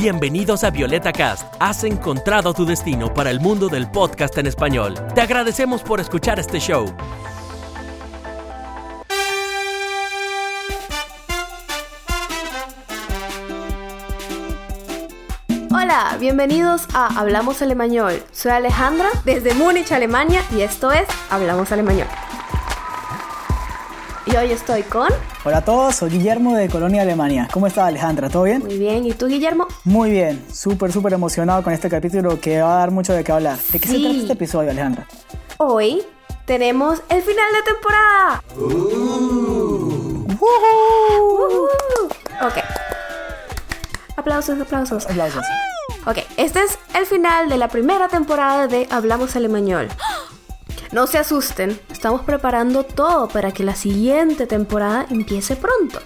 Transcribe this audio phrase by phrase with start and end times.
[0.00, 1.52] Bienvenidos a Violeta Cast.
[1.58, 4.94] Has encontrado tu destino para el mundo del podcast en español.
[5.12, 6.86] Te agradecemos por escuchar este show.
[15.72, 18.22] Hola, bienvenidos a Hablamos Alemañol.
[18.30, 22.06] Soy Alejandra desde Múnich, Alemania y esto es Hablamos Alemañol.
[24.30, 25.08] Y hoy estoy con...
[25.44, 27.48] Hola a todos, soy Guillermo de Colonia, Alemania.
[27.50, 28.28] ¿Cómo estás Alejandra?
[28.28, 28.62] ¿Todo bien?
[28.62, 29.66] Muy bien, ¿y tú Guillermo?
[29.84, 33.32] Muy bien, súper, súper emocionado con este capítulo que va a dar mucho de qué
[33.32, 33.56] hablar.
[33.72, 35.06] ¿De qué se trata este episodio, Alejandra?
[35.56, 36.02] Hoy
[36.44, 38.42] tenemos el final de temporada.
[42.42, 42.58] Ok.
[44.16, 45.06] Aplausos, aplausos.
[45.06, 45.44] Aplausos.
[46.06, 49.88] Ok, este es el final de la primera temporada de Hablamos Alemañol.
[50.90, 56.00] No se asusten, estamos preparando todo para que la siguiente temporada empiece pronto.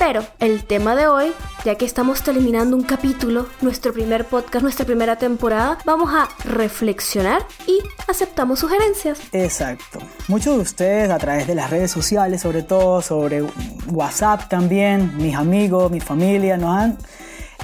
[0.00, 1.32] Pero el tema de hoy,
[1.64, 7.46] ya que estamos terminando un capítulo, nuestro primer podcast, nuestra primera temporada, vamos a reflexionar
[7.68, 9.20] y aceptamos sugerencias.
[9.32, 10.00] Exacto.
[10.26, 13.42] Muchos de ustedes a través de las redes sociales, sobre todo sobre
[13.86, 16.98] WhatsApp también, mis amigos, mi familia, nos han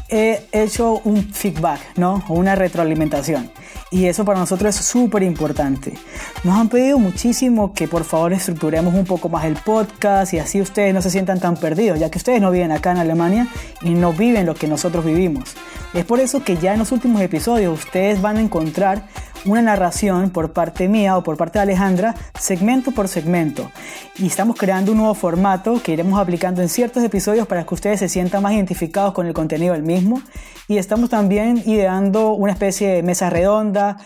[0.08, 2.22] he hecho un feedback, ¿no?
[2.28, 3.50] Una retroalimentación.
[3.90, 5.94] Y eso para nosotros es súper importante.
[6.42, 10.60] Nos han pedido muchísimo que por favor estructuremos un poco más el podcast y así
[10.60, 13.48] ustedes no se sientan tan perdidos, ya que ustedes no viven acá en Alemania
[13.82, 15.54] y no viven lo que nosotros vivimos.
[15.92, 19.06] Es por eso que ya en los últimos episodios ustedes van a encontrar
[19.44, 23.70] una narración por parte mía o por parte de Alejandra, segmento por segmento.
[24.16, 28.00] Y estamos creando un nuevo formato que iremos aplicando en ciertos episodios para que ustedes
[28.00, 30.22] se sientan más identificados con el contenido del mismo.
[30.68, 33.98] Y estamos también ideando una especie de mesa redonda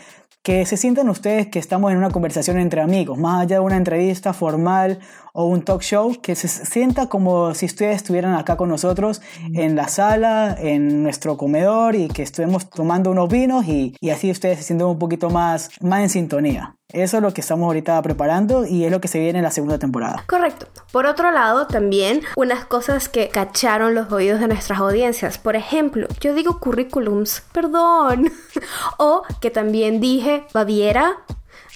[0.43, 3.77] que se sientan ustedes que estamos en una conversación entre amigos, más allá de una
[3.77, 4.99] entrevista formal
[5.33, 9.21] o un talk show, que se sienta como si ustedes estuvieran acá con nosotros
[9.53, 14.31] en la sala, en nuestro comedor y que estuvimos tomando unos vinos y, y así
[14.31, 16.78] ustedes se sienten un poquito más, más en sintonía.
[16.95, 19.51] Eso es lo que estamos ahorita preparando y es lo que se viene en la
[19.51, 20.25] segunda temporada.
[20.27, 20.69] Correcto.
[20.91, 25.37] Por otro lado, también unas cosas que cacharon los oídos de nuestras audiencias.
[25.37, 28.33] Por ejemplo, yo digo currículums, perdón.
[28.97, 31.19] o que también dije Baviera,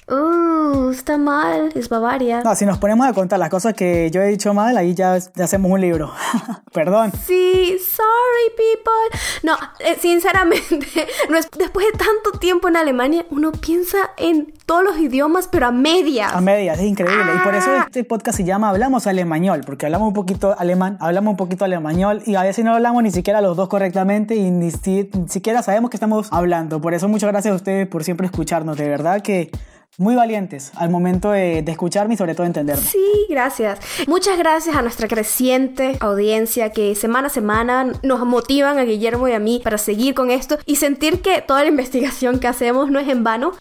[0.08, 2.42] Uh, está mal, es Bavaria.
[2.42, 5.14] No, si nos ponemos a contar las cosas que yo he dicho mal, ahí ya,
[5.14, 6.10] hacemos un libro.
[6.72, 7.12] Perdón.
[7.24, 9.20] Sí, sorry people.
[9.44, 11.06] No, eh, sinceramente,
[11.58, 16.34] después de tanto tiempo en Alemania, uno piensa en todos los idiomas, pero a medias.
[16.34, 17.32] A medias, es increíble.
[17.36, 17.84] Y por eso ah.
[17.86, 22.22] este podcast se llama Hablamos Alemañol, porque hablamos un poquito alemán, hablamos un poquito alemañol
[22.26, 25.90] y a veces no hablamos ni siquiera los dos correctamente y ni, ni siquiera sabemos
[25.90, 26.80] que estamos hablando.
[26.80, 28.76] Por eso muchas gracias a ustedes por siempre escucharnos.
[28.76, 29.52] De verdad que
[29.98, 32.82] muy valientes al momento de, escucharme y sobre todo entenderme.
[32.82, 33.80] Sí, gracias.
[34.06, 39.32] Muchas gracias a nuestra creciente audiencia que semana a semana nos motivan a Guillermo y
[39.32, 42.98] a mí para seguir con esto y sentir que toda la investigación que hacemos no
[42.98, 43.52] es en vano.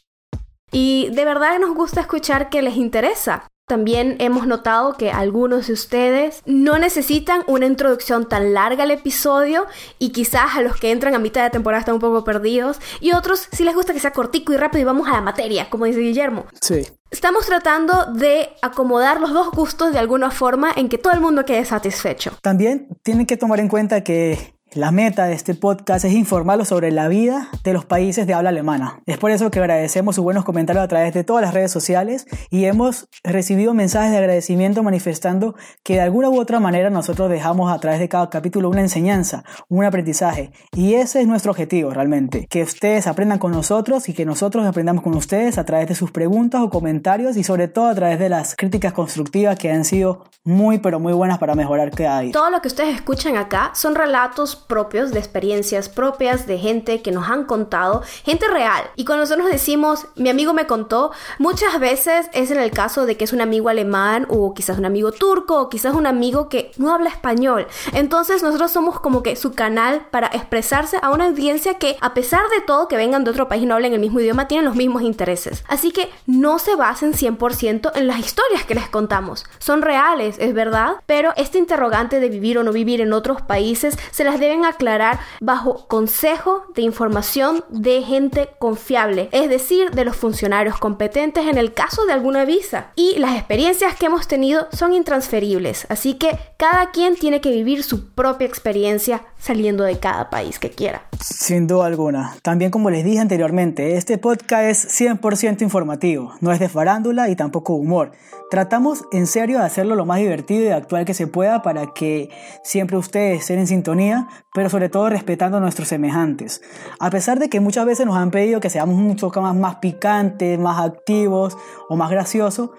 [0.71, 3.50] Y de verdad nos gusta escuchar que les interesa.
[3.71, 9.65] También hemos notado que algunos de ustedes no necesitan una introducción tan larga al episodio
[9.97, 13.13] y quizás a los que entran a mitad de temporada están un poco perdidos y
[13.13, 15.85] otros sí les gusta que sea cortico y rápido y vamos a la materia, como
[15.85, 16.47] dice Guillermo.
[16.59, 16.85] Sí.
[17.11, 21.45] Estamos tratando de acomodar los dos gustos de alguna forma en que todo el mundo
[21.45, 22.33] quede satisfecho.
[22.41, 26.91] También tienen que tomar en cuenta que la meta de este podcast es informarlos sobre
[26.91, 29.01] la vida de los países de habla alemana.
[29.05, 32.25] Es por eso que agradecemos sus buenos comentarios a través de todas las redes sociales
[32.49, 37.69] y hemos recibido mensajes de agradecimiento manifestando que de alguna u otra manera nosotros dejamos
[37.69, 40.53] a través de cada capítulo una enseñanza, un aprendizaje.
[40.71, 45.03] Y ese es nuestro objetivo realmente, que ustedes aprendan con nosotros y que nosotros aprendamos
[45.03, 48.29] con ustedes a través de sus preguntas o comentarios y sobre todo a través de
[48.29, 52.31] las críticas constructivas que han sido muy pero muy buenas para mejorar cada día.
[52.31, 57.11] Todo lo que ustedes escuchan acá son relatos propios, de experiencias propias, de gente que
[57.11, 58.83] nos han contado, gente real.
[58.95, 63.17] Y cuando nosotros decimos, mi amigo me contó, muchas veces es en el caso de
[63.17, 66.71] que es un amigo alemán o quizás un amigo turco o quizás un amigo que
[66.77, 67.67] no habla español.
[67.93, 72.41] Entonces nosotros somos como que su canal para expresarse a una audiencia que a pesar
[72.49, 74.75] de todo que vengan de otro país y no hablen el mismo idioma, tienen los
[74.75, 75.63] mismos intereses.
[75.67, 79.45] Así que no se basen 100% en las historias que les contamos.
[79.59, 83.97] Son reales, es verdad, pero este interrogante de vivir o no vivir en otros países
[84.11, 90.03] se las debe deben aclarar bajo consejo de información de gente confiable, es decir, de
[90.03, 92.91] los funcionarios competentes en el caso de alguna visa.
[92.95, 97.83] Y las experiencias que hemos tenido son intransferibles, así que cada quien tiene que vivir
[97.83, 101.03] su propia experiencia saliendo de cada país que quiera.
[101.19, 102.35] Sin duda alguna.
[102.41, 107.35] También como les dije anteriormente, este podcast es 100% informativo, no es de farándula y
[107.35, 108.11] tampoco humor.
[108.51, 112.29] Tratamos en serio de hacerlo lo más divertido y actual que se pueda para que
[112.65, 116.61] siempre ustedes estén en sintonía, pero sobre todo respetando a nuestros semejantes.
[116.99, 120.59] A pesar de que muchas veces nos han pedido que seamos mucho más, más picantes,
[120.59, 121.57] más activos
[121.87, 122.71] o más graciosos,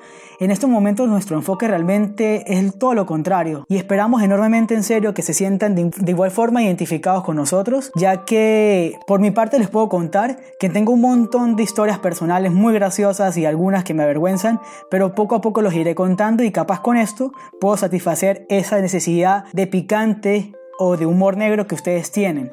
[0.43, 5.15] en estos momentos nuestro enfoque realmente es todo lo contrario y esperamos enormemente en serio
[5.15, 9.69] que se sientan de, igual forma identificados con nosotros, ya que por mi parte les
[9.69, 14.03] puedo contar que tengo un montón de historias personales muy graciosas y algunas que me
[14.03, 14.61] avergüenzan,
[14.91, 19.45] pero poco a poco los iré contando y capaz con esto puedo satisfacer esa necesidad
[19.53, 22.51] de picante o de humor negro que ustedes tienen.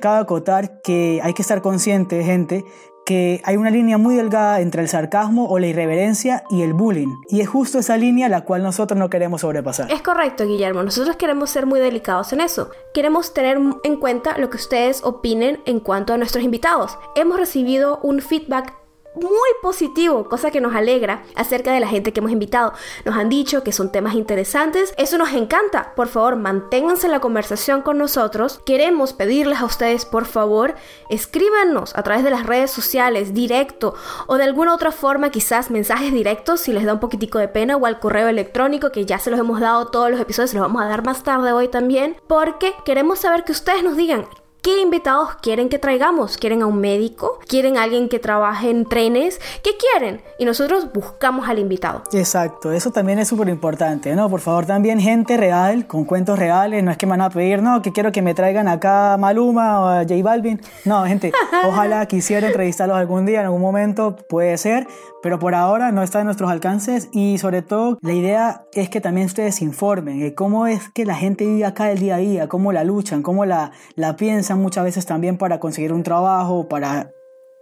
[0.00, 2.64] Cabe acotar que hay que estar consciente, gente,
[3.04, 7.16] que hay una línea muy delgada entre el sarcasmo o la irreverencia y el bullying.
[7.28, 9.90] Y es justo esa línea la cual nosotros no queremos sobrepasar.
[9.90, 10.82] Es correcto, Guillermo.
[10.82, 12.70] Nosotros queremos ser muy delicados en eso.
[12.92, 16.98] Queremos tener en cuenta lo que ustedes opinen en cuanto a nuestros invitados.
[17.16, 18.83] Hemos recibido un feedback
[19.14, 22.72] muy positivo, cosa que nos alegra acerca de la gente que hemos invitado.
[23.04, 25.94] Nos han dicho que son temas interesantes, eso nos encanta.
[25.94, 28.60] Por favor, manténganse en la conversación con nosotros.
[28.66, 30.74] Queremos pedirles a ustedes, por favor,
[31.08, 33.94] escríbanos a través de las redes sociales, directo
[34.26, 37.76] o de alguna otra forma, quizás mensajes directos si les da un poquitico de pena
[37.76, 40.66] o al correo electrónico que ya se los hemos dado todos los episodios, se los
[40.66, 44.26] vamos a dar más tarde hoy también, porque queremos saber que ustedes nos digan
[44.64, 46.38] ¿Qué invitados quieren que traigamos?
[46.38, 47.38] ¿Quieren a un médico?
[47.46, 49.38] ¿Quieren a alguien que trabaje en trenes?
[49.62, 50.22] ¿Qué quieren?
[50.38, 52.02] Y nosotros buscamos al invitado.
[52.14, 54.30] Exacto, eso también es súper importante, ¿no?
[54.30, 57.60] Por favor, también gente real, con cuentos reales, no es que me van a pedir,
[57.60, 60.58] no, que quiero que me traigan acá a Maluma o a J Balvin.
[60.86, 61.30] No, gente,
[61.68, 64.88] ojalá quisiera entrevistarlos algún día, en algún momento, puede ser,
[65.24, 69.00] pero por ahora no está en nuestros alcances y sobre todo la idea es que
[69.00, 72.46] también ustedes informen de cómo es que la gente vive acá el día a día,
[72.46, 77.10] cómo la luchan, cómo la, la piensan muchas veces también para conseguir un trabajo, para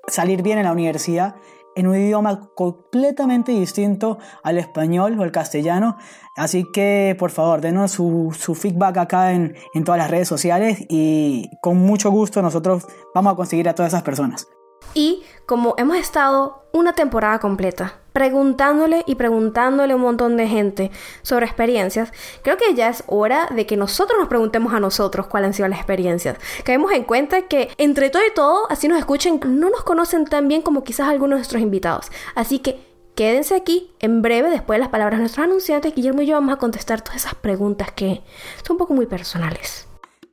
[0.08, 1.36] salir bien en la universidad
[1.76, 5.96] en un idioma completamente distinto al español o al castellano.
[6.34, 10.84] Así que por favor, denos su, su feedback acá en, en todas las redes sociales
[10.88, 14.48] y con mucho gusto nosotros vamos a conseguir a todas esas personas.
[14.94, 20.90] Y como hemos estado una temporada completa preguntándole y preguntándole a un montón de gente
[21.22, 22.12] sobre experiencias,
[22.42, 25.68] creo que ya es hora de que nosotros nos preguntemos a nosotros cuáles han sido
[25.68, 26.36] las experiencias.
[26.64, 30.48] Caemos en cuenta que entre todo y todo, así nos escuchen, no nos conocen tan
[30.48, 32.10] bien como quizás algunos de nuestros invitados.
[32.34, 32.80] Así que
[33.14, 36.54] quédense aquí, en breve, después de las palabras de nuestros anunciantes, Guillermo y yo vamos
[36.54, 38.22] a contestar todas esas preguntas que
[38.62, 39.91] son un poco muy personales.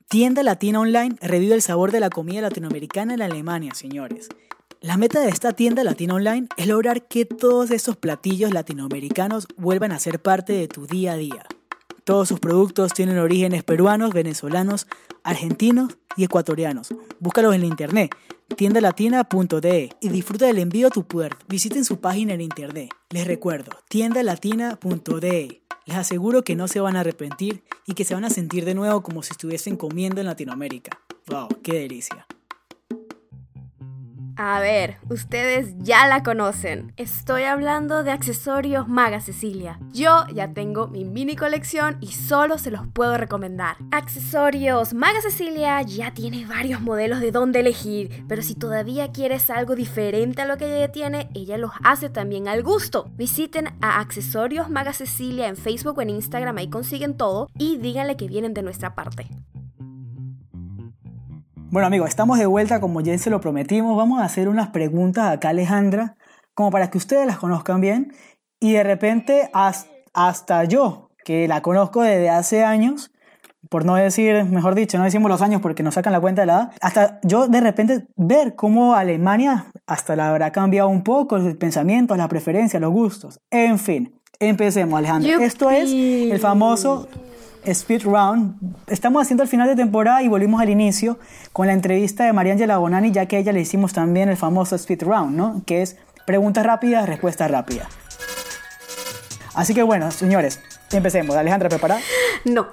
[0.10, 4.28] Tienda Latina Online revive el sabor de la comida latinoamericana en Alemania, señores.
[4.82, 9.92] La meta de esta tienda Latina Online es lograr que todos esos platillos latinoamericanos vuelvan
[9.92, 11.46] a ser parte de tu día a día.
[12.06, 14.88] Todos sus productos tienen orígenes peruanos, venezolanos,
[15.24, 16.92] argentinos y ecuatorianos.
[17.20, 18.10] Búscalos en la internet,
[18.56, 21.38] tiendalatina.de y disfruta del envío a tu puerta.
[21.48, 22.90] Visiten su página en internet.
[23.10, 25.62] Les recuerdo, tiendalatina.de.
[25.86, 28.75] Les aseguro que no se van a arrepentir y que se van a sentir de
[28.75, 31.00] nuevo como si estuviesen comiendo en Latinoamérica.
[31.28, 31.48] ¡Wow!
[31.63, 32.28] ¡Qué delicia!
[34.42, 36.94] A ver, ustedes ya la conocen.
[36.96, 39.78] Estoy hablando de accesorios Maga Cecilia.
[39.92, 43.76] Yo ya tengo mi mini colección y solo se los puedo recomendar.
[43.92, 49.76] Accesorios Maga Cecilia ya tiene varios modelos de dónde elegir, pero si todavía quieres algo
[49.76, 53.12] diferente a lo que ella tiene, ella los hace también al gusto.
[53.18, 58.16] Visiten a Accesorios Maga Cecilia en Facebook o en Instagram, ahí consiguen todo y díganle
[58.16, 59.28] que vienen de nuestra parte.
[61.71, 63.95] Bueno amigos, estamos de vuelta como ya se lo prometimos.
[63.95, 66.18] Vamos a hacer unas preguntas acá Alejandra,
[66.56, 68.11] como para que ustedes las conozcan bien.
[68.59, 69.52] Y de repente
[70.14, 73.11] hasta yo, que la conozco desde hace años,
[73.69, 76.47] por no decir, mejor dicho, no decimos los años porque nos sacan la cuenta de
[76.47, 81.38] la edad, hasta yo de repente ver cómo Alemania hasta la habrá cambiado un poco
[81.38, 83.42] el pensamiento, las preferencias, los gustos.
[83.52, 85.45] En fin, empecemos Alejandra.
[85.45, 87.07] Esto es el famoso
[87.66, 88.56] Speed Round.
[88.87, 91.19] Estamos haciendo el final de temporada y volvimos al inicio
[91.54, 94.75] con la entrevista de Mariangela Bonani, ya que a ella le hicimos también el famoso
[94.75, 95.61] Speed Round, ¿no?
[95.66, 97.87] Que es preguntas rápidas, respuestas rápidas.
[99.54, 100.59] Así que bueno, señores,
[100.92, 101.35] empecemos.
[101.35, 102.01] Alejandra, ¿preparada?
[102.45, 102.68] No.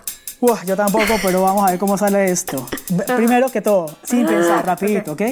[0.65, 2.69] yo tampoco, pero vamos a ver cómo sale esto.
[3.17, 5.23] Primero que todo, sin pensar, rapidito, ¿ok?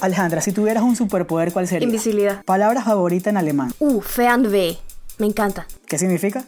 [0.00, 1.86] Alejandra, si tuvieras un superpoder, ¿cuál sería?
[1.86, 2.44] Invisibilidad.
[2.44, 3.72] Palabra favorita en alemán.
[3.78, 4.76] Uh, Fernweh.
[5.18, 5.66] Me encanta.
[5.86, 6.44] ¿Qué significa?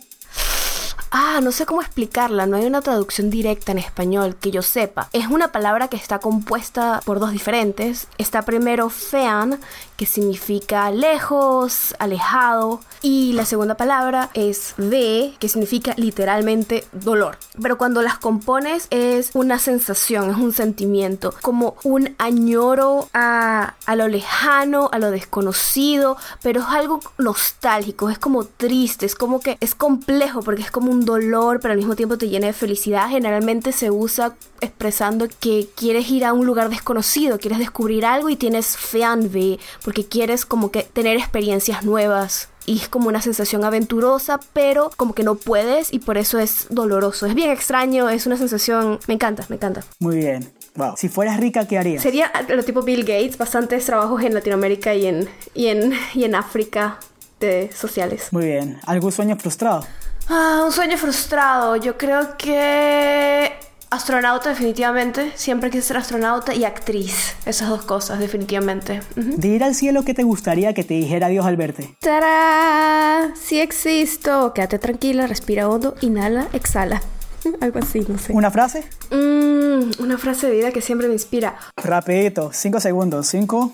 [1.13, 5.09] Ah, no sé cómo explicarla, no hay una traducción directa en español que yo sepa.
[5.13, 8.07] Es una palabra que está compuesta por dos diferentes.
[8.17, 9.59] Está primero fean,
[10.01, 17.37] que significa lejos, alejado, y la segunda palabra es ve, que significa literalmente dolor.
[17.61, 23.97] Pero cuando las compones es una sensación, es un sentimiento, como un añoro a, a
[23.97, 29.59] lo lejano, a lo desconocido, pero es algo nostálgico, es como triste, es como que
[29.61, 33.11] es complejo porque es como un dolor, pero al mismo tiempo te llena de felicidad.
[33.11, 38.37] Generalmente se usa expresando que quieres ir a un lugar desconocido, quieres descubrir algo y
[38.37, 39.59] tienes feanve,
[39.91, 42.49] porque quieres como que tener experiencias nuevas.
[42.65, 46.67] Y es como una sensación aventurosa, pero como que no puedes y por eso es
[46.71, 47.27] doloroso.
[47.27, 49.01] Es bien extraño, es una sensación...
[49.09, 49.83] Me encanta, me encanta.
[49.99, 50.53] Muy bien.
[50.77, 50.95] Wow.
[50.97, 52.05] Si fueras rica, ¿qué harías?
[52.05, 56.37] Sería lo tipo Bill Gates, bastantes trabajos en Latinoamérica y en, y en, y en
[56.37, 57.01] África
[57.41, 58.29] de sociales.
[58.31, 58.79] Muy bien.
[58.87, 59.85] ¿Algún sueño frustrado?
[60.29, 61.75] Ah, un sueño frustrado.
[61.75, 63.51] Yo creo que
[63.91, 65.33] astronauta definitivamente.
[65.35, 67.35] Siempre quise ser astronauta y actriz.
[67.45, 69.03] Esas dos cosas definitivamente.
[69.17, 71.97] De ir al cielo, ¿qué te gustaría que te dijera Dios al verte?
[72.01, 73.33] ¡Tará!
[73.35, 74.53] Sí existo.
[74.55, 77.03] Quédate tranquila, respira hondo, inhala, exhala.
[77.61, 78.33] Algo así, no sé.
[78.33, 78.85] ¿Una frase?
[79.11, 81.57] Mm, una frase de vida que siempre me inspira.
[81.77, 82.51] Rapidito.
[82.53, 83.27] Cinco segundos.
[83.27, 83.73] Cinco,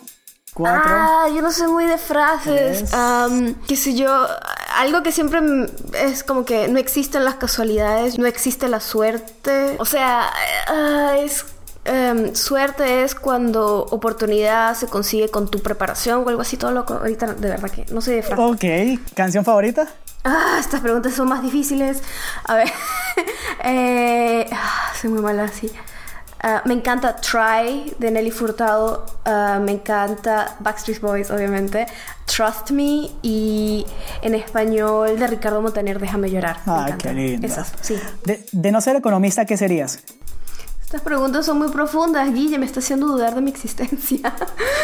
[0.55, 0.93] cuatro.
[0.95, 2.93] Ah, yo no soy muy de frases.
[2.95, 4.27] Am, qué sé yo,
[4.77, 5.41] algo que siempre
[5.95, 9.77] es como que no existen las casualidades, no existe la suerte.
[9.79, 10.31] O sea,
[10.69, 11.47] ah, es
[11.85, 16.95] em, suerte es cuando oportunidad se consigue con tu preparación o algo así todo loco.
[16.95, 18.45] Ahorita de verdad que no sé de frases.
[18.45, 19.15] Ok.
[19.15, 19.89] ¿Canción favorita?
[20.25, 22.03] Ah, estas preguntas son más difíciles.
[22.45, 22.69] A ver,
[23.65, 25.71] eh, ah, soy muy mala así.
[26.41, 29.07] Ah, me encanta Try de Nelly Furtado.
[29.25, 31.87] Ah, me encanta Backstreet Boys, obviamente.
[32.27, 33.87] Trust Me y
[34.23, 36.59] en español de Ricardo Montaner, Déjame llorar.
[36.67, 37.47] Ah, qué lindo.
[37.47, 37.97] Esas, sí.
[38.25, 40.01] De, de no ser economista, ¿qué serías?
[40.87, 44.33] Estas preguntas son muy profundas, Guille, me está haciendo dudar de mi existencia.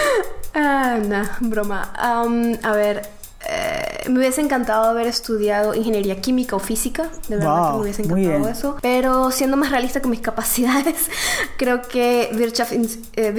[0.54, 1.92] ah, no, broma.
[1.94, 3.08] A ver,
[3.48, 3.71] eh,
[4.08, 8.02] me hubiese encantado haber estudiado ingeniería química o física, de verdad que Wow, me hubiese
[8.02, 8.76] encantado eso.
[8.82, 11.08] Pero siendo más realista con mis capacidades,
[11.56, 13.32] creo que Wirtschafts- eh,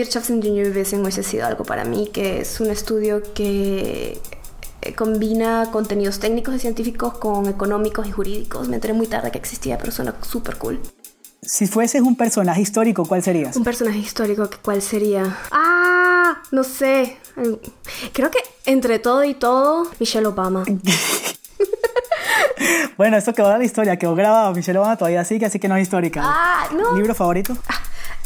[1.01, 4.19] hubiese sido algo para mí, que es un estudio que
[4.81, 8.67] eh, combina contenidos técnicos y científicos con económicos y jurídicos.
[8.67, 10.79] Me enteré muy tarde que existía, pero suena súper cool.
[11.45, 13.57] Si fueses un personaje histórico, ¿cuál serías?
[13.57, 15.37] Un personaje histórico, que ¿cuál sería?
[15.51, 15.82] Ah,
[16.53, 17.17] no sé.
[18.13, 20.63] Creo que entre todo y todo, Michelle Obama.
[22.95, 24.53] Bueno, esto quedó en la historia, quedó grabado.
[24.53, 26.21] Michelle Obama todavía sigue, así que no es histórica.
[26.23, 26.95] Ah, no.
[26.95, 27.57] ¿Libro favorito?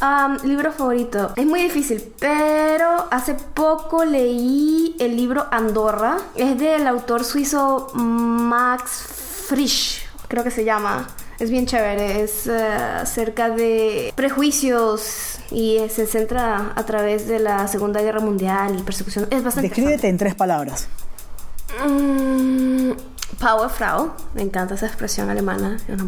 [0.01, 1.31] Um, libro favorito.
[1.37, 6.17] Es muy difícil, pero hace poco leí el libro Andorra.
[6.35, 11.07] Es del autor suizo Max Frisch, creo que se llama.
[11.39, 17.67] Es bien chévere, es eh, acerca de prejuicios y se centra a través de la
[17.67, 19.27] Segunda Guerra Mundial y persecución.
[19.29, 20.87] Es bastante Descríbete en tres palabras.
[21.87, 22.93] Mm,
[23.39, 25.77] Powerfrau, me encanta esa expresión alemana.
[25.87, 26.07] Es una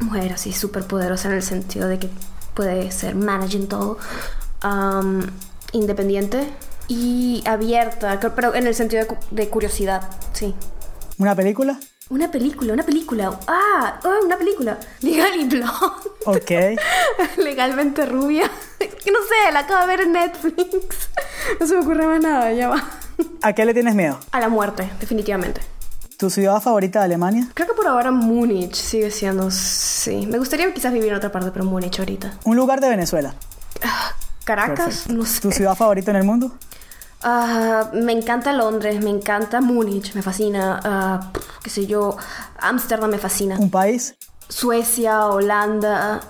[0.00, 2.08] mujer así súper poderosa en el sentido de que
[2.54, 3.98] puede ser managing todo.
[4.62, 5.26] Am,
[5.72, 6.48] independiente
[6.88, 10.54] y abierta, pero en el sentido de curiosidad, sí.
[11.18, 11.78] ¿Una película?
[12.10, 13.38] Una película, una película.
[13.46, 14.78] Ah, ah, una película.
[15.00, 15.70] Legally Blonde.
[16.26, 16.50] Ok.
[17.38, 18.50] Legalmente rubia.
[18.78, 21.08] Que no sé, la acabo de ver en Netflix.
[21.60, 22.84] No se me ocurre más nada, ya va.
[23.42, 24.18] ¿A qué le tienes miedo?
[24.32, 25.60] A la muerte, definitivamente.
[26.16, 27.48] ¿Tu ciudad favorita de Alemania?
[27.54, 30.26] Creo que por ahora Múnich sigue siendo, sí.
[30.26, 32.38] Me gustaría quizás vivir en otra parte, pero Múnich ahorita.
[32.44, 33.34] Un lugar de Venezuela.
[34.44, 35.12] Caracas, Perfecto.
[35.14, 35.40] no sé.
[35.40, 36.50] ¿Tu ciudad favorita en el mundo?
[37.22, 41.30] Ah, me encanta Londres, me encanta Múnich, me fascina.
[41.32, 42.16] Pf, qué sé yo,
[42.58, 43.56] Ámsterdam me fascina.
[43.58, 44.14] ¿Un país?
[44.48, 46.20] Suecia, Holanda,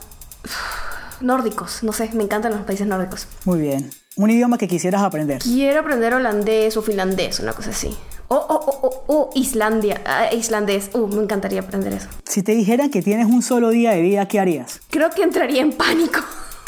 [1.21, 3.27] nórdicos, no sé, me encantan los países nórdicos.
[3.45, 3.91] Muy bien.
[4.17, 5.41] ¿Un idioma que quisieras aprender?
[5.41, 7.97] Quiero aprender holandés o finlandés, una cosa así.
[8.29, 10.91] O, o, o, o, o Islandia, ah, islandés.
[10.93, 12.09] Uh, me encantaría aprender eso.
[12.25, 14.81] Si te dijeran que tienes un solo día de vida, ¿qué harías?
[14.91, 16.21] Creo que entraría en pánico.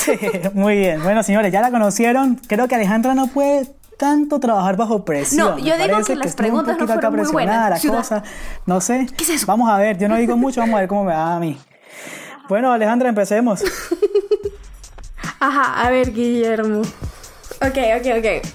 [0.55, 1.03] Muy bien.
[1.03, 2.41] Bueno, señores, ya la conocieron.
[2.49, 3.69] Creo que Alejandra no puede
[4.03, 5.51] tanto trabajar bajo presión.
[5.51, 7.71] No, yo digo parece que las preguntas no fueron muy buenas.
[7.71, 7.99] la Ciudad.
[7.99, 8.25] cosa.
[8.67, 9.07] No sé.
[9.17, 9.47] ¿Qué es eso?
[9.47, 9.97] Vamos a ver.
[9.97, 10.59] Yo no digo mucho.
[10.61, 11.57] Vamos a ver cómo me va a mí.
[12.49, 13.63] Bueno, Alejandra, empecemos.
[15.39, 16.81] Ajá, a ver, Guillermo.
[16.81, 18.49] Ok, ok, ok.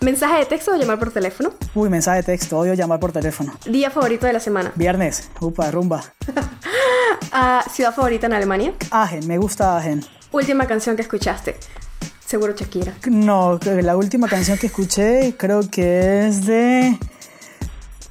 [0.00, 1.52] ¿Mensaje de texto o llamar por teléfono?
[1.74, 2.56] Uy, mensaje de texto.
[2.56, 3.52] Odio llamar por teléfono.
[3.66, 4.72] Día favorito de la semana.
[4.76, 5.30] Viernes.
[5.40, 6.02] Upa, rumba.
[7.32, 8.72] Ah, ciudad favorita en Alemania.
[8.90, 9.24] Agen.
[9.28, 10.04] Me gusta Agen.
[10.32, 11.54] Última canción que escuchaste.
[12.30, 12.94] Seguro Shakira.
[13.10, 16.96] No, la última canción que escuché creo que es de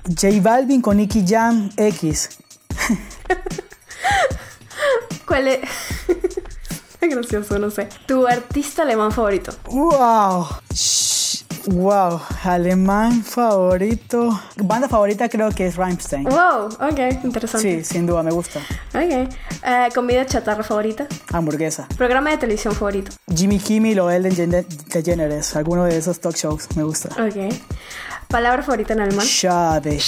[0.09, 2.31] J Balvin con Nicky Jam X.
[5.25, 5.59] ¿Cuál es?
[6.99, 7.87] Qué gracioso, no sé.
[8.07, 9.53] ¿Tu artista alemán favorito?
[9.63, 10.47] ¡Wow!
[11.67, 12.19] ¡Wow!
[12.43, 14.39] Alemán favorito.
[14.57, 16.23] Banda favorita creo que es Rammstein.
[16.23, 17.83] Wow, ok, interesante.
[17.83, 18.59] Sí, sin duda, me gusta.
[18.93, 19.29] Ok.
[19.65, 21.07] Eh, ¿Comida chatarra favorita?
[21.31, 21.87] Hamburguesa.
[21.97, 23.11] ¿Programa de televisión favorito?
[23.35, 25.55] Jimmy Kimmel o Ellen Gen- DeGeneres.
[25.55, 27.09] Alguno de esos talk shows me gusta.
[27.23, 27.53] Ok.
[28.27, 29.25] ¿Palabra favorita en alemán?
[29.25, 29.99] Schade.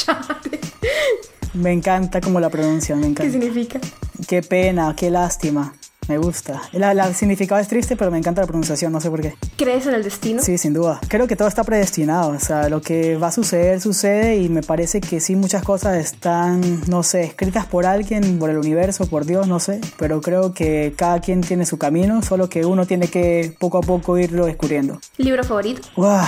[1.54, 3.32] Me encanta cómo la pronuncian, me ¿Qué encanta.
[3.32, 3.80] significa?
[4.28, 5.74] Qué pena, qué lástima.
[6.08, 6.62] Me gusta.
[6.74, 9.36] La, la- el significado es triste, pero me encanta la pronunciación, no sé por qué.
[9.56, 10.42] ¿Crees en el destino?
[10.42, 11.00] Sí, sin duda.
[11.08, 12.30] Creo que todo está predestinado.
[12.32, 15.98] O sea, lo que va a suceder, sucede y me parece que sí, muchas cosas
[15.98, 19.80] están, no sé, escritas por alguien, por el universo, por Dios, no sé.
[20.00, 23.82] Pero creo que cada quien tiene su camino, solo que uno tiene que poco a
[23.82, 25.00] poco irlo descubriendo.
[25.18, 25.82] ¿Libro favorito?
[25.96, 26.28] Uah,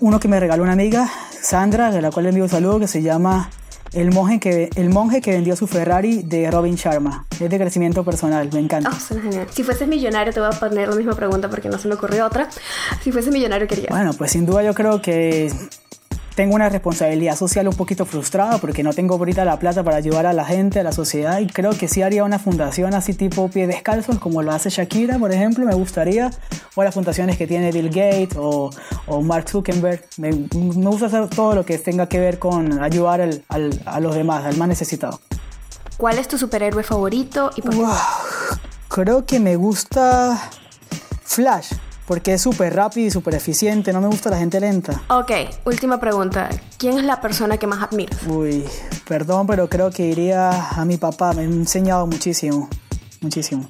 [0.00, 1.10] uno que me regaló una amiga,
[1.42, 3.50] Sandra, de la cual le envío un saludo, que se llama
[3.92, 7.26] el monje, que, el monje que vendió su Ferrari de Robin Sharma.
[7.40, 8.90] Es de crecimiento personal, me encanta.
[8.92, 9.46] Oh, suena genial.
[9.50, 12.26] Si fueses millonario, te voy a poner la misma pregunta porque no se me ocurrió
[12.26, 12.48] otra.
[13.02, 13.90] Si fueses millonario, ¿qué harías?
[13.90, 15.52] Bueno, pues sin duda yo creo que
[16.40, 20.24] tengo una responsabilidad social un poquito frustrada porque no tengo ahorita la plata para ayudar
[20.24, 23.50] a la gente, a la sociedad y creo que sí haría una fundación así tipo
[23.50, 26.30] pie descalzos como lo hace Shakira, por ejemplo, me gustaría,
[26.76, 28.70] o las fundaciones que tiene Bill Gates o,
[29.06, 30.02] o Mark Zuckerberg.
[30.16, 34.00] Me, me gusta hacer todo lo que tenga que ver con ayudar al- al- a
[34.00, 35.20] los demás, al más necesitado.
[35.98, 37.76] ¿Cuál es tu superhéroe favorito y por qué?
[37.82, 37.92] Wow,
[38.88, 40.40] creo que me gusta
[41.22, 41.72] Flash
[42.10, 45.00] porque es súper rápido y súper eficiente, no me gusta la gente lenta.
[45.10, 45.30] Ok,
[45.64, 46.48] última pregunta.
[46.76, 48.18] ¿Quién es la persona que más admiras?
[48.26, 48.64] Uy,
[49.06, 51.32] perdón, pero creo que iría a mi papá.
[51.34, 52.68] Me ha enseñado muchísimo,
[53.20, 53.64] muchísimo.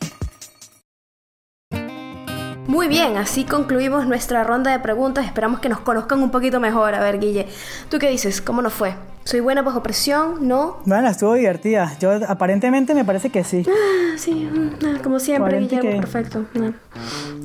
[2.66, 5.26] Muy bien, así concluimos nuestra ronda de preguntas.
[5.26, 6.94] Esperamos que nos conozcan un poquito mejor.
[6.94, 7.46] A ver, Guille,
[7.90, 8.40] ¿tú qué dices?
[8.40, 8.94] ¿Cómo nos fue?
[9.30, 10.48] ¿Soy buena bajo presión?
[10.48, 10.78] ¿No?
[10.86, 11.92] Bueno, estuvo divertida.
[12.00, 13.64] Yo aparentemente me parece que sí.
[13.68, 16.46] Ah, sí, mm, ah, como siempre, Guillermo, que- perfecto.
[16.56, 16.72] Ah.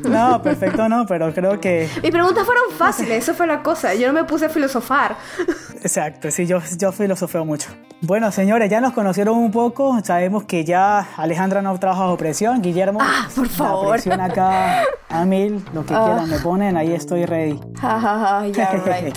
[0.10, 1.88] No, perfecto no, pero creo que...
[2.02, 3.94] Mis preguntas fueron fáciles, eso fue la cosa.
[3.94, 5.16] Yo no me puse a filosofar.
[5.84, 7.70] Exacto, sí, yo, yo filosofeo mucho.
[8.02, 10.00] Bueno, señores, ya nos conocieron un poco.
[10.04, 12.64] Sabemos que ya Alejandra no trabaja bajo presión.
[12.64, 13.86] Guillermo, Ah, por favor.
[13.86, 16.04] la presión acá a mil, lo que Ah.
[16.06, 17.60] quieran me ponen, ahí estoy ready.
[17.80, 19.16] Ja, ja, ja, yeah, right.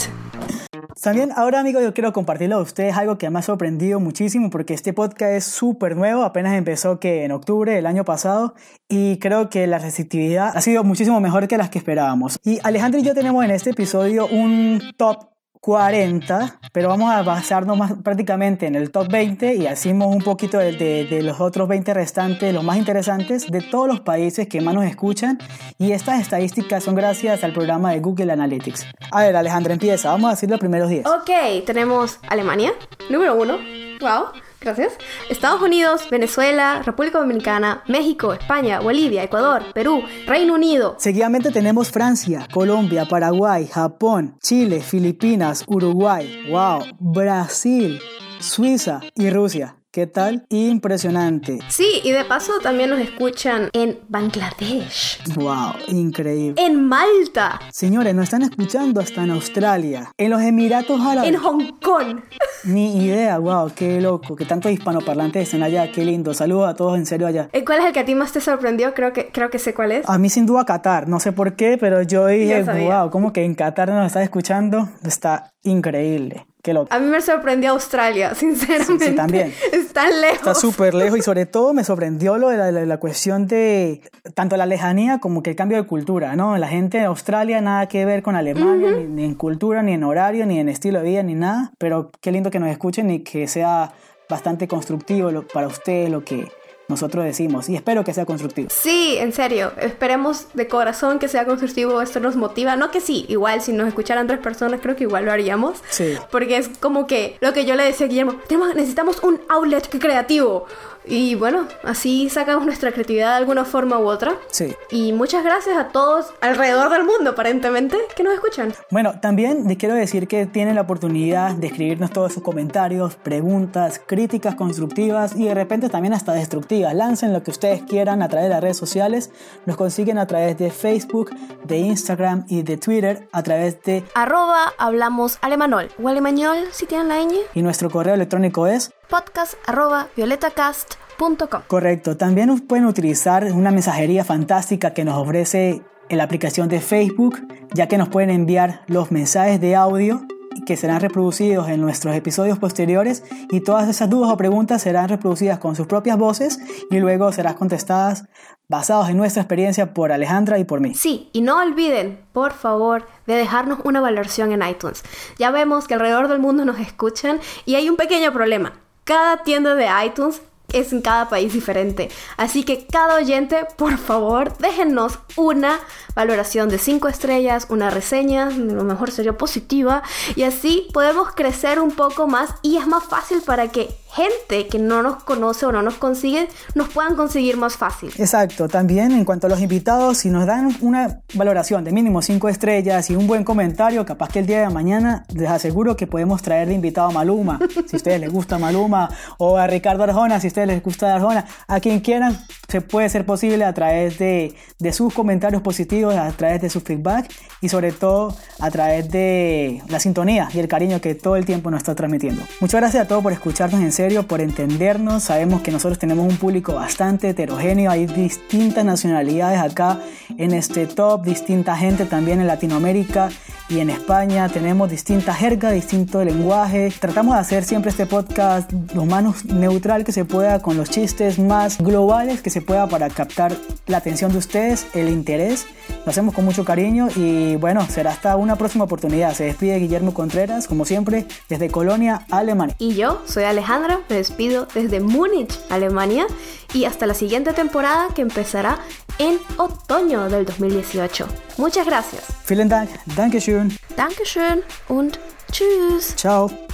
[1.03, 4.75] También ahora amigos yo quiero compartirlo a ustedes algo que me ha sorprendido muchísimo porque
[4.75, 8.55] este podcast es súper nuevo, apenas empezó que en octubre del año pasado
[8.89, 12.39] y creo que la receptividad ha sido muchísimo mejor que las que esperábamos.
[12.45, 17.77] Y Alejandro y yo tenemos en este episodio un top 40, pero vamos a basarnos
[17.77, 21.93] más prácticamente en el top 20 y hacemos un poquito de, de- los otros 20
[21.95, 25.39] restantes, los más interesantes de todos los países que más nos escuchan
[25.79, 28.87] y estas estadísticas son gracias al programa de Google Analytics.
[29.11, 31.07] A ver, Alejandra, empieza, vamos a decir los primeros 10.
[31.07, 32.73] Ok, tenemos Alemania,
[33.11, 33.59] número uno.
[34.01, 34.27] Wow,
[34.61, 34.95] gracias.
[35.31, 40.97] Estados Unidos, Venezuela, República Dominicana, México, España, Bolivia, Ecuador, Perú, Reino Unido.
[40.99, 48.01] Seguidamente tenemos Francia, Colombia, Paraguay, Japón, Chile, Filipinas, Uruguay, wow, Brasil,
[48.41, 49.78] Suiza y Rusia.
[49.99, 50.47] ¿Qué tal?
[50.51, 51.59] Impresionante.
[51.67, 56.55] Sí, y de paso también nos escuchan en Bangladesh, Wow, increíble.
[56.65, 61.29] en Malta, Señores, nos están escuchando hasta en Australia, en los Emiratos Árabes.
[61.31, 62.21] en Hong Kong.
[62.63, 66.33] Ni idea, wow, qué loco, que tantos hispanoparlantes estén allá, qué lindo.
[66.33, 67.49] Saludos a todos en serio allá.
[67.53, 68.95] Eh, ¿Cuál es el que a ti más te sorprendió?
[68.95, 70.09] Creo que, creo que sé cuál es.
[70.09, 73.43] A mí sin duda Qatar, no sé por qué, pero yo dije, wow, como que
[73.45, 76.47] en Qatar nos está escuchando, está increíble,
[76.91, 79.05] A mí me sorprendió Australia, sinceramente.
[79.05, 79.53] Sí, sí, también.
[79.73, 80.37] Está lejos.
[80.39, 84.01] Está súper lejos y sobre todo me sorprendió lo de la, la- la cuestión de
[84.35, 86.57] tanto la lejanía como que el cambio de cultura, ¿no?
[86.59, 90.05] La gente de Australia nada que ver con Alemania, ni, ni en cultura, ni en
[90.05, 93.21] horario, ni en estilo de vida, ni nada, pero qué lindo que nos escuchen y
[93.21, 93.93] que sea
[94.29, 96.49] bastante constructivo para ustedes lo que
[96.89, 98.69] nosotros decimos y espero que sea constructivo.
[98.71, 103.27] Sí, en serio, esperemos de corazón que sea constructivo, esto nos motiva, no que sí,
[103.29, 106.15] igual si nos escucharan tres personas creo que igual lo haríamos, Sí.
[106.31, 109.87] porque es como que lo que yo le decía a Guillermo, "Tenemos- necesitamos un outlet
[109.99, 110.67] creativo
[111.09, 114.75] y bueno, así sacamos nuestra creatividad de alguna forma u otra Sí.
[114.91, 118.75] y muchas gracias a todos alrededor del mundo aparentemente que nos escuchan.
[118.91, 124.01] Bueno, también les quiero decir que tienen la oportunidad de escribirnos todos sus comentarios, preguntas,
[124.05, 126.95] críticas constructivas y de repente también hasta destructivas.
[126.95, 129.31] Lancen lo que ustedes quieran a través de las redes sociales.
[129.67, 131.31] Nos consiguen a través de Facebook,
[131.65, 134.05] de Instagram y de Twitter a través de...
[134.15, 138.91] Arroba hablamos alemanol o alemañol si tienen la ñ, Y nuestro correo electrónico es...
[139.09, 141.63] podcast arroba violetacast.com.
[141.67, 142.17] Correcto.
[142.17, 147.41] También pueden utilizar una mensajería fantástica que nos ofrece en la aplicación de Facebook,
[147.75, 150.27] ya que nos pueden enviar los mensajes de audio
[150.67, 155.59] que serán reproducidos en nuestros episodios posteriores y todas esas dudas o preguntas serán reproducidas
[155.59, 156.59] con sus propias voces
[156.91, 158.25] y luego serán contestadas
[158.69, 160.95] basados en nuestra experiencia por Alejandra y por mí.
[160.95, 165.03] Sí, y no olviden, por favor, de dejarnos una valoración en iTunes.
[165.39, 168.75] Ya vemos que alrededor del mundo nos escuchan y hay un pequeño problema.
[169.09, 172.11] Cada tienda de iTunes es en cada país diferente.
[172.37, 175.81] Así que cada oyente, por favor, déjennos una
[176.15, 180.03] valoración de 5 estrellas, una reseña, lo mejor sería positiva,
[180.37, 184.79] y así podemos crecer un poco más y es más fácil para que gente que
[184.79, 188.13] no nos conoce o no nos consigue nos puedan conseguir más fácil.
[188.19, 192.49] Exacto, también en cuanto a los invitados, si nos dan una valoración de mínimo 5
[192.49, 196.43] estrellas y un buen comentario, capaz que el día de mañana les aseguro que podemos
[196.43, 200.41] traer de invitado a Maluma, si a ustedes les gusta Maluma, o a Ricardo Arjona,
[200.41, 204.19] si a ustedes les gusta Arjona, a quien quieran, se puede ser posible a través
[204.19, 207.31] de, de sus comentarios positivos, a través de su feedback
[207.63, 211.71] y sobre todo a través de la sintonía y el cariño que todo el tiempo
[211.71, 212.43] nos está transmitiendo.
[212.61, 215.25] Muchas gracias a todos por escucharnos en serio por entendernos.
[215.25, 217.91] Sabemos que nosotros tenemos un público bastante heterogéneo.
[217.91, 220.01] Hay distintas nacionalidades acá
[220.37, 223.31] en este top, distinta gente también en Latinoamérica
[223.69, 224.49] y en España.
[224.49, 226.93] Tenemos distintas jerga, distinto lenguaje.
[226.99, 231.39] Tratamos de hacer siempre este podcast lo más neutral que se pueda, con los chistes
[231.39, 235.67] más globales que se pueda para captar la atención de ustedes, el interés.
[236.05, 239.35] Lo hacemos con mucho cariño y bueno, será hasta una próxima oportunidad.
[239.35, 242.75] Se despide Guillermo Contreras, como siempre, desde Colonia, Alemania.
[242.79, 246.27] Y yo soy Alejandra me despido desde Múnich, Alemania,
[246.73, 248.79] y hasta la siguiente temporada que empezará
[249.19, 251.27] en otoño del 2018.
[251.57, 252.25] Muchas gracias.
[252.49, 252.91] Vielen Dank.
[253.17, 253.77] Dankeschön.
[253.97, 255.19] Dankeschön und
[255.51, 256.15] tschüss.
[256.17, 256.68] Ciao.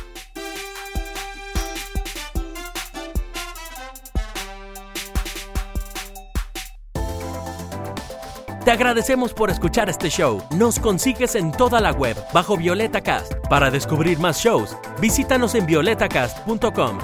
[8.74, 10.42] Agradecemos por escuchar este show.
[10.56, 13.34] Nos consigues en toda la web bajo Violeta Cast.
[13.48, 16.98] Para descubrir más shows, visítanos en violetacast.com